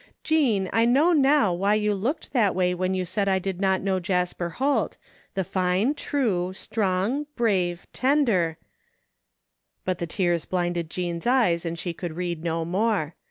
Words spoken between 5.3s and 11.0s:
^the fine, true, strong, brave, tender But the tears blinded